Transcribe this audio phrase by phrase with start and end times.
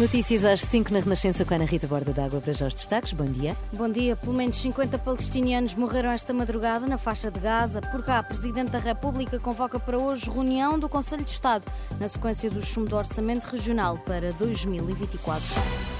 [0.00, 3.12] Notícias às 5 na Renascença com a Ana Rita Borda d'Água para já os destaques.
[3.12, 3.54] Bom dia.
[3.70, 4.16] Bom dia.
[4.16, 7.82] Pelo menos 50 palestinianos morreram esta madrugada na faixa de Gaza.
[7.82, 12.08] Por cá, a Presidente da República convoca para hoje reunião do Conselho de Estado na
[12.08, 15.99] sequência do chumbo do Orçamento Regional para 2024.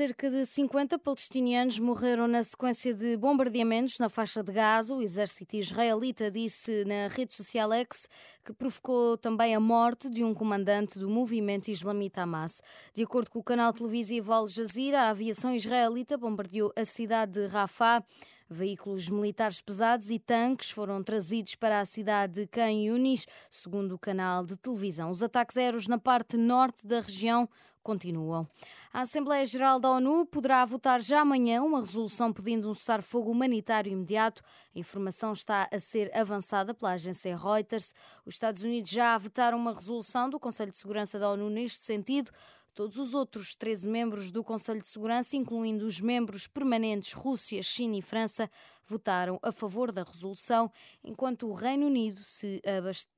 [0.00, 4.94] Cerca de 50 palestinianos morreram na sequência de bombardeamentos na faixa de Gaza.
[4.94, 8.08] O exército israelita disse na rede social X
[8.42, 12.62] que provocou também a morte de um comandante do movimento islamita Hamas.
[12.94, 17.46] De acordo com o canal televisivo Al Jazeera, a aviação israelita bombardeou a cidade de
[17.48, 18.02] Rafah.
[18.48, 23.98] Veículos militares pesados e tanques foram trazidos para a cidade de Khan Yunis, segundo o
[23.98, 25.10] canal de televisão.
[25.10, 27.46] Os ataques aéreos na parte norte da região
[27.82, 28.48] continuam.
[28.92, 33.92] A Assembleia Geral da ONU poderá votar já amanhã uma resolução pedindo um cessar-fogo humanitário
[33.92, 34.42] imediato.
[34.74, 37.94] A informação está a ser avançada pela agência Reuters.
[38.26, 42.32] Os Estados Unidos já votaram uma resolução do Conselho de Segurança da ONU neste sentido.
[42.74, 47.96] Todos os outros 13 membros do Conselho de Segurança, incluindo os membros permanentes Rússia, China
[47.96, 48.50] e França,
[48.84, 50.68] votaram a favor da resolução,
[51.04, 52.60] enquanto o Reino Unido se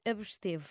[0.04, 0.68] absteve.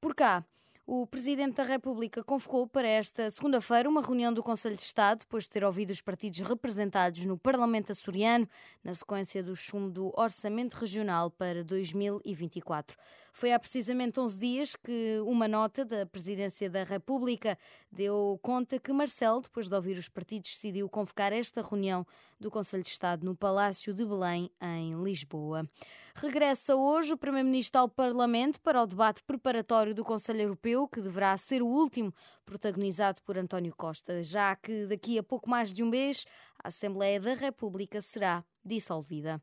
[0.00, 0.44] Por cá,
[0.86, 5.44] o Presidente da República convocou para esta segunda-feira uma reunião do Conselho de Estado, depois
[5.44, 8.48] de ter ouvido os partidos representados no Parlamento açoriano,
[8.84, 12.96] na sequência do chumbo do Orçamento Regional para 2024.
[13.32, 17.58] Foi há precisamente 11 dias que uma nota da Presidência da República
[17.92, 22.06] deu conta que Marcelo, depois de ouvir os partidos, decidiu convocar esta reunião
[22.40, 25.68] do Conselho de Estado no Palácio de Belém, em Lisboa.
[26.14, 31.36] Regressa hoje o Primeiro-Ministro ao Parlamento para o debate preparatório do Conselho Europeu, que deverá
[31.36, 32.12] ser o último
[32.44, 36.26] protagonizado por António Costa, já que daqui a pouco mais de um mês
[36.58, 39.40] a Assembleia da República será dissolvida.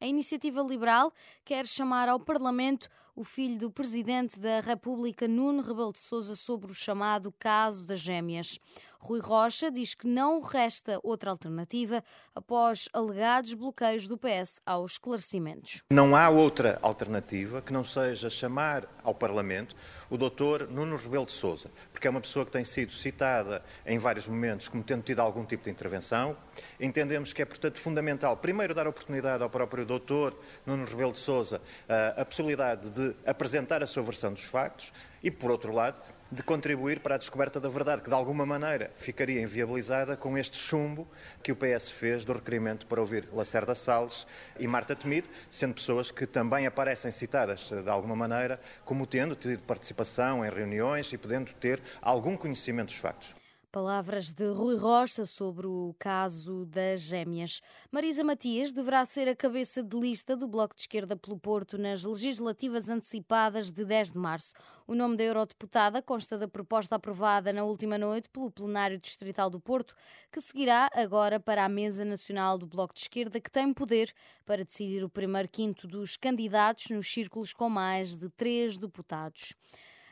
[0.00, 1.12] A iniciativa liberal
[1.44, 6.70] quer chamar ao Parlamento o filho do presidente da República, Nuno Rebelo de Sousa, sobre
[6.70, 8.58] o chamado caso das gêmeas.
[9.06, 12.02] Rui Rocha diz que não resta outra alternativa
[12.34, 15.82] após alegados bloqueios do PS aos esclarecimentos.
[15.92, 19.76] Não há outra alternativa que não seja chamar ao Parlamento
[20.08, 23.98] o doutor Nuno Rebelo de Sousa, porque é uma pessoa que tem sido citada em
[23.98, 26.34] vários momentos como tendo tido algum tipo de intervenção.
[26.80, 31.60] Entendemos que é, portanto, fundamental, primeiro, dar oportunidade ao próprio doutor Nuno Rebelo de Sousa
[31.86, 36.00] eh, a possibilidade de apresentar a sua versão dos factos e, por outro lado,
[36.30, 40.56] de contribuir para a descoberta da verdade, que de alguma maneira ficaria inviabilizada com este
[40.56, 41.06] chumbo
[41.42, 44.26] que o PS fez do requerimento para ouvir Lacerda Salles
[44.58, 49.60] e Marta Temido, sendo pessoas que também aparecem citadas de alguma maneira como tendo tido
[49.60, 53.43] participação em reuniões e podendo ter algum conhecimento dos factos.
[53.74, 57.60] Palavras de Rui Rocha sobre o caso das gêmeas.
[57.90, 62.04] Marisa Matias deverá ser a cabeça de lista do Bloco de Esquerda pelo Porto nas
[62.04, 64.54] legislativas antecipadas de 10 de março.
[64.86, 69.58] O nome da eurodeputada consta da proposta aprovada na última noite pelo Plenário Distrital do
[69.58, 69.96] Porto,
[70.30, 74.12] que seguirá agora para a Mesa Nacional do Bloco de Esquerda, que tem poder
[74.46, 79.52] para decidir o primeiro quinto dos candidatos nos círculos com mais de três deputados.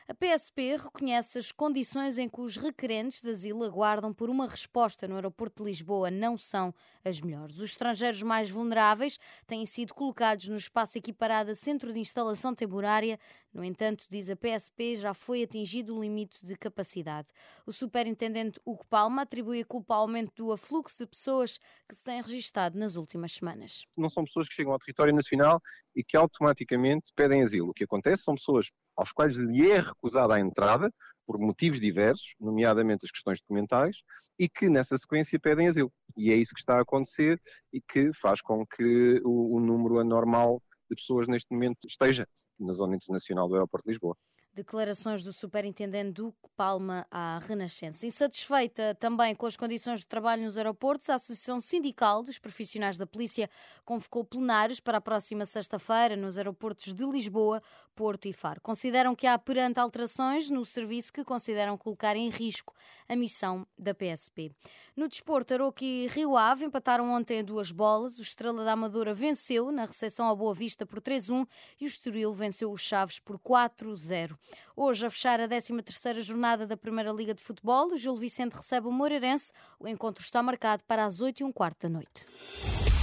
[0.05, 5.07] A PSP reconhece as condições em que os requerentes de asilo aguardam por uma resposta
[5.07, 6.73] no aeroporto de Lisboa não são
[7.05, 7.57] as melhores.
[7.57, 13.17] Os estrangeiros mais vulneráveis têm sido colocados no espaço equiparado a centro de instalação temporária.
[13.53, 17.29] No entanto, diz a PSP, já foi atingido o limite de capacidade.
[17.65, 22.03] O superintendente Hugo Palma atribui a culpa ao aumento do afluxo de pessoas que se
[22.03, 23.85] têm registado nas últimas semanas.
[23.97, 25.61] Não são pessoas que chegam ao território nacional
[25.95, 27.69] e que automaticamente pedem asilo.
[27.69, 30.91] O que acontece são pessoas aos quais lhe é recusada a entrada,
[31.25, 33.97] por motivos diversos, nomeadamente as questões documentais,
[34.37, 35.91] e que nessa sequência pedem asilo.
[36.17, 39.99] E é isso que está a acontecer e que faz com que o, o número
[39.99, 42.27] anormal de pessoas neste momento esteja
[42.59, 44.15] na zona internacional do aeroporto de Lisboa.
[44.55, 48.05] Declarações do superintendente Duque Palma à Renascença.
[48.05, 53.07] Insatisfeita também com as condições de trabalho nos aeroportos, a Associação Sindical dos Profissionais da
[53.07, 53.49] Polícia
[53.83, 57.63] convocou plenários para a próxima sexta-feira nos aeroportos de Lisboa,
[57.95, 58.59] Porto e Faro.
[58.61, 62.73] Consideram que há perante alterações no serviço que consideram colocar em risco
[63.07, 64.51] a missão da PSP.
[64.95, 68.17] No desporto, Aroca e Rio Ave empataram ontem duas bolas.
[68.17, 71.47] O Estrela da Amadora venceu na recepção à Boa Vista por 3-1
[71.79, 74.37] e o Estoril venceu os Chaves por 4-0.
[74.75, 78.87] Hoje, a fechar a 13ª jornada da Primeira Liga de Futebol, o Gil Vicente recebe
[78.87, 79.51] o Moreirense.
[79.79, 83.02] O encontro está marcado para as 8 h 15 da noite.